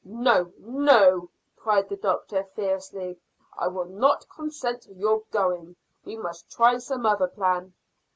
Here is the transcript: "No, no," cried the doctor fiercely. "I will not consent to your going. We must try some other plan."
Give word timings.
"No, 0.03 0.51
no," 0.57 1.29
cried 1.55 1.87
the 1.87 1.95
doctor 1.95 2.43
fiercely. 2.55 3.19
"I 3.55 3.67
will 3.67 3.85
not 3.85 4.27
consent 4.35 4.81
to 4.81 4.93
your 4.95 5.21
going. 5.29 5.75
We 6.05 6.15
must 6.17 6.49
try 6.49 6.79
some 6.79 7.05
other 7.05 7.27
plan." 7.27 7.75